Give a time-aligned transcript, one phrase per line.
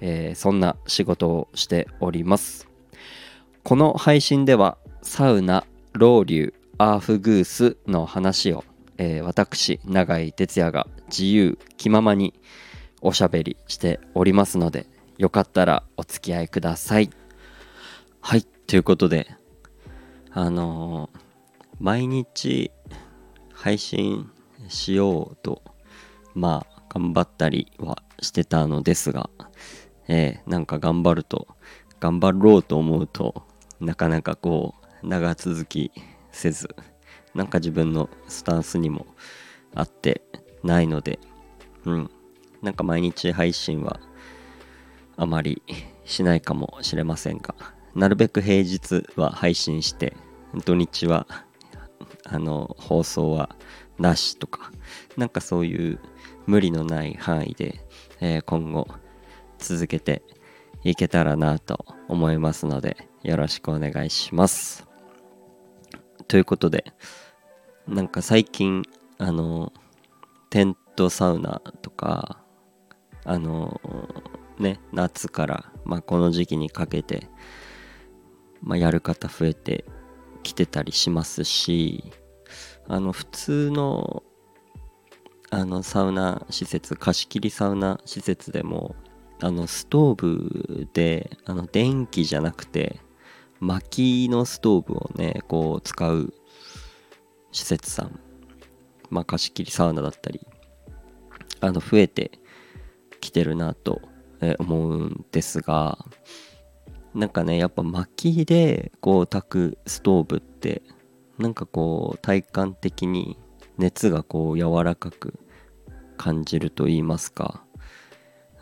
[0.00, 2.68] えー、そんな仕事をしております。
[3.62, 8.64] この配信ではサウナロウリュアーフグースの話を、
[8.98, 12.34] えー、私永井哲也が自由気ままに
[13.00, 14.86] おしゃべりしておりますので
[15.18, 17.10] よかったらお付き合いください。
[18.20, 19.28] はいということで
[20.30, 21.18] あのー、
[21.80, 22.70] 毎日
[23.52, 24.30] 配信
[24.68, 25.62] しようと
[26.34, 29.30] まあ頑張ったりはしてたのですが、
[30.08, 31.48] えー、なんか頑張ると
[32.00, 33.42] 頑張ろうと思うと
[33.80, 35.90] なかなかこう長続き
[36.30, 36.74] せず
[37.34, 39.06] なんか自分のスタンスにも
[39.74, 40.22] あって
[40.62, 41.18] ないので
[41.84, 42.10] うん。
[42.62, 44.00] なんか毎日配信は
[45.16, 45.62] あまり
[46.04, 47.54] しないかもしれませんが
[47.94, 50.14] なるべく平日は配信して
[50.64, 51.26] 土日は
[52.24, 53.54] あの放送は
[53.98, 54.72] なしとか
[55.16, 56.00] なんかそういう
[56.46, 57.80] 無理のない範囲で、
[58.20, 58.88] えー、今後
[59.58, 60.22] 続けて
[60.84, 64.86] いけたらなと思いますのでよろしくお願いします。
[66.28, 66.92] ということで
[67.86, 68.82] なんか最近
[69.18, 69.72] あの
[70.50, 72.42] テントサウナとか
[73.24, 73.80] あの
[74.58, 77.28] ね夏から、まあ、この時期にかけて、
[78.62, 79.84] まあ、やる方増えて
[80.42, 82.12] きてたりしますし
[82.88, 84.22] あの普通の
[85.50, 88.96] あのサウナ施設貸し切りサウナ施設でも
[89.40, 93.00] あのストーブであの電気じゃなくて
[93.60, 96.32] 薪のストーブをねこう使う
[97.52, 98.20] 施設さん
[99.10, 100.40] まあ貸し切りサウナだったり
[101.60, 102.38] あの増えて
[103.20, 104.02] きてるなと
[104.58, 105.98] 思うんですが
[107.14, 110.82] なんかねやっぱ薪でこう焚くストーブって
[111.38, 113.38] なんかこう体感的に
[113.78, 115.38] 熱がこう柔らかく
[116.16, 117.65] 感じると言いますか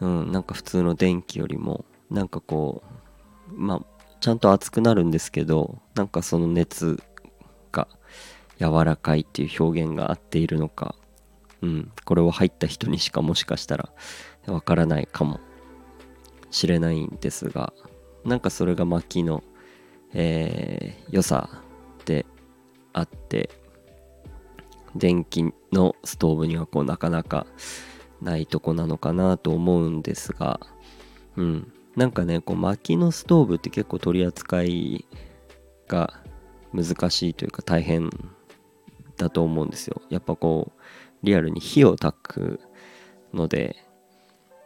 [0.01, 2.83] うんなんか普通の電気よりもなんかこ
[3.51, 3.83] うまあ
[4.21, 7.03] ちゃんと熱くなるんですけどなんかその熱
[7.73, 7.89] が
[8.59, 10.95] 柔らかいっていう表現が合っているのか
[11.63, 13.91] うんこれを入った人にしかもしかしたら
[14.47, 15.41] わからないかも
[16.51, 17.73] しれないんですが
[18.25, 19.43] なんかそれが薪の、
[20.13, 21.63] えー、良さ
[22.05, 22.27] で
[22.93, 23.51] あって
[24.95, 27.47] 電気のストーブにはこうなかなか
[28.25, 30.61] ないとこなのかなと思うんですが。
[31.37, 31.73] うん。
[31.97, 35.05] なんかねこう薪のストーブって結構取り扱い
[35.87, 36.21] が
[36.73, 38.11] 難しいというか大変
[39.17, 40.03] だと思うんですよ。
[40.11, 40.81] やっぱこう
[41.23, 42.61] リアルに火を焚く
[43.33, 43.77] ので。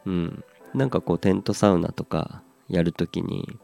[0.06, 0.44] うん。
[0.74, 3.58] なんかこうテントサウナとかやるときに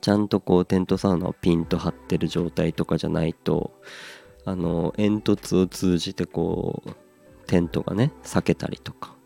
[0.00, 3.72] ちゃんとこうテントサウナをピンと張ってる状態とかじゃないと
[4.44, 6.90] あの煙突を通じてこう
[7.50, 9.16] テントがね裂けたりとか。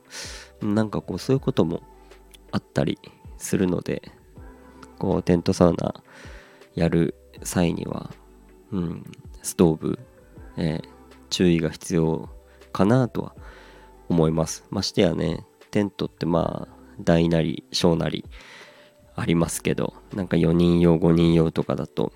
[0.63, 1.83] なんかこうそういうことも
[2.53, 2.99] あったり
[3.37, 4.13] するので
[4.99, 5.95] こうテントサウナ
[6.75, 8.11] やる際には、
[8.73, 9.05] うん、
[9.43, 9.99] ストーブ、
[10.57, 10.89] えー、
[11.29, 12.31] 注意が必要
[12.73, 13.35] かなとは
[14.09, 14.65] 思います。
[14.71, 18.25] ましてやねテントってまあ大なり小なり
[19.17, 22.11] ありますけどなんか4人用5人用とかだと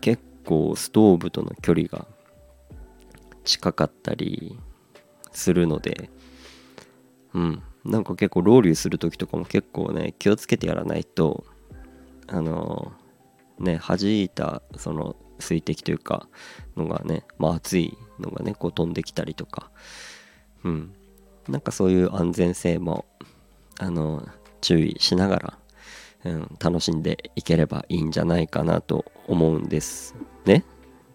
[0.00, 2.06] 結構ストーブとの距離が
[3.44, 4.56] 近かったり
[5.38, 6.10] するので。
[7.34, 7.62] うん。
[7.84, 11.44] なんか結構ロウリュする時とかも結構ね気をつけてやらないと
[12.26, 12.92] あの
[13.58, 16.28] ね弾いたその水滴というか
[16.76, 19.70] のがねまあ熱いのがねこう飛んできたりとか。
[20.64, 20.92] うん。
[21.48, 23.06] なんかそういう安全性も
[23.78, 24.28] あの
[24.60, 25.58] 注意しながら
[26.24, 30.14] うん、楽しんでいければいいんじゃないかなと思うんです
[30.44, 30.64] ね。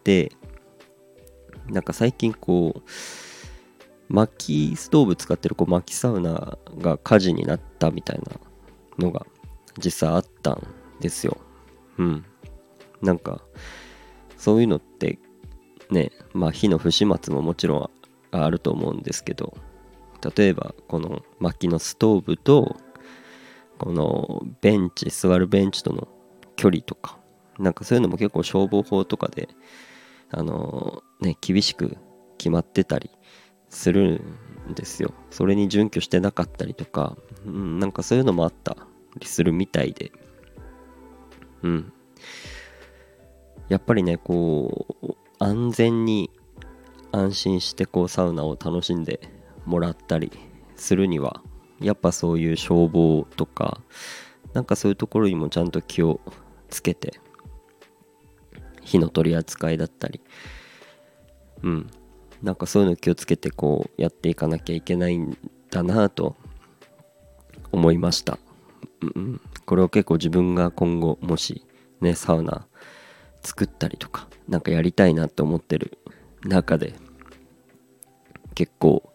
[0.04, 0.32] で
[1.68, 2.90] なんか最近こう
[4.10, 8.40] 薪ストーブ使ってるこう薪サウナが火事になったみたいな
[9.00, 9.26] のが
[9.84, 10.68] 実際あったん
[11.00, 11.38] ですよ。
[11.98, 12.26] うん。
[13.02, 13.42] なんか
[14.38, 15.20] そういうのって
[15.90, 17.90] ねまあ火の不始末ももちろん
[18.32, 19.56] あると思うんですけど
[20.36, 22.78] 例えばこの薪のストーブと
[23.78, 26.08] このベンチ座るベンチとの
[26.56, 27.20] 距離とか
[27.60, 29.50] なんかそういうのも結構消防法とかで
[30.30, 31.98] あのね厳しく
[32.38, 33.12] 決まってたり
[33.74, 34.22] する
[34.70, 35.14] んですよ。
[35.32, 38.78] それに準拠してなかったりとか、うん、なんかそういうのもあった
[39.20, 40.12] りするみたいで。
[41.64, 41.94] うん。
[43.70, 46.30] やっぱりねこう安全に
[47.12, 49.20] 安心してこうサウナを楽しんで
[49.66, 50.32] もらったり
[50.76, 51.42] するには
[51.80, 53.82] やっぱそういう消防とか
[54.54, 56.20] なんかそういうところにもちゃんと気を
[56.70, 57.20] つけて
[58.82, 60.22] 火の取り扱いだったり
[61.64, 61.90] うん。
[62.44, 65.38] なんかそういうの気をつけてこうやっていかなきゃいけないん
[65.72, 66.36] だなと
[67.72, 68.38] 思いました、
[69.02, 71.66] うん、これを結構自分が今後もし
[72.02, 72.68] ねサウナ
[73.42, 75.98] 作ったりとか何かやりたいなって思ってる
[76.44, 76.94] 中で
[78.56, 79.14] 結構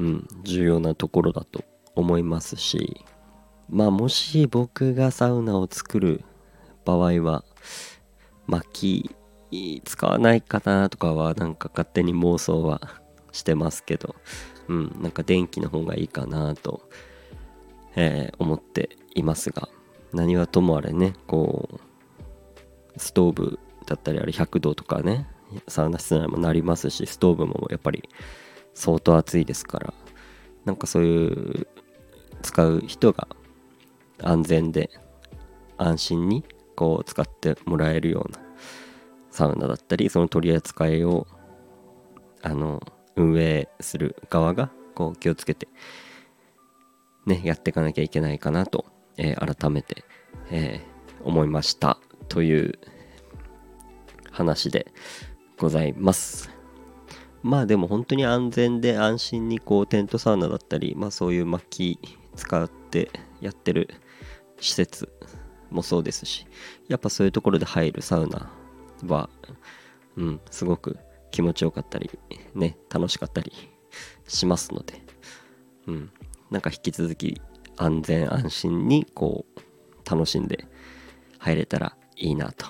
[0.00, 3.04] うん重要なところだと思いますし
[3.70, 6.24] まあもし僕がサウナを作る
[6.84, 7.44] 場合は
[8.48, 9.14] 薪
[9.84, 12.80] 使わないかなとかはなんか勝手に妄想は
[13.32, 14.14] してますけど
[14.68, 16.82] うんなんか電気の方がいいかなと
[18.00, 19.68] えー、思っていますが
[20.12, 25.26] 何はともあれねこうストーブだったりあれ100度とかね
[25.66, 28.08] サウナ室内もなりますしストーブもやっぱり
[28.74, 29.94] 相当暑いですから
[30.64, 31.26] なんかそうい
[31.62, 31.66] う
[32.42, 33.26] 使う人が
[34.22, 34.90] 安全で
[35.76, 36.44] 安心に
[36.76, 38.38] こう使ってもらえるような
[39.38, 41.28] サウナだったりその取り扱いを
[42.42, 42.82] あの
[43.14, 45.68] 運営する側がこう気をつけて
[47.28, 48.86] ね、やっていかなきゃいけないかなと、
[49.16, 50.02] えー、改めて、
[50.50, 51.98] えー、思いました
[52.28, 52.78] という
[54.32, 54.92] 話で
[55.58, 56.50] ございます。
[57.42, 61.98] まあでも本当に安全で安心にこうテントサウナだったり、まあそういう薪
[62.34, 63.88] 使ってやってる
[64.58, 65.12] 施設
[65.70, 66.46] もそうですし、
[66.88, 68.50] やっぱそういうところで入るサウナ
[69.06, 69.28] は、
[70.16, 70.98] うん、すごく
[71.30, 72.10] 気持ちよかったり、
[72.54, 73.52] ね、楽しかったり
[74.26, 75.02] しますので、
[75.86, 76.10] うん、
[76.50, 77.40] なんか引き続き
[77.76, 80.66] 安全安心にこう楽しんで
[81.38, 82.66] 入れたらいいなと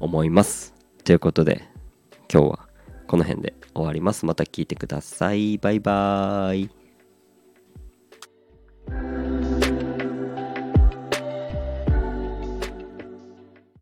[0.00, 0.74] 思います。
[1.04, 1.68] ということで
[2.32, 2.68] 今日は
[3.06, 4.24] この辺で終わります。
[4.24, 5.58] また聞いてください。
[5.58, 6.81] バイバーイ。